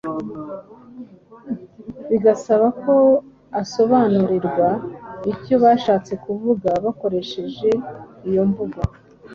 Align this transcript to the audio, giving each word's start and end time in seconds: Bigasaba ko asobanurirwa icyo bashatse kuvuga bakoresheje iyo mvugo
Bigasaba 2.09 2.67
ko 2.83 2.93
asobanurirwa 3.61 4.67
icyo 5.31 5.55
bashatse 5.63 6.13
kuvuga 6.23 6.69
bakoresheje 6.83 7.69
iyo 8.29 8.43
mvugo 8.49 8.79